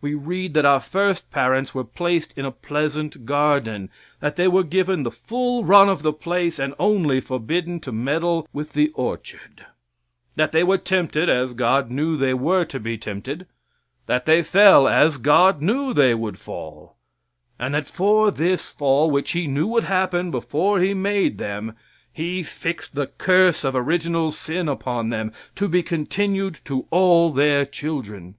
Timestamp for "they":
4.36-4.46, 10.52-10.62, 12.16-12.32, 14.26-14.44, 15.92-16.14